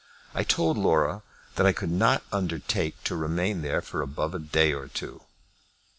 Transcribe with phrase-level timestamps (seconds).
[0.33, 1.21] I told Laura
[1.57, 5.21] that I could not undertake to remain there for above a day or two."